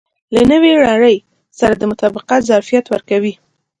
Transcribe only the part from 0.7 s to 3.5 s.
نړۍ سره د مطابقت ظرفیت ورکوي.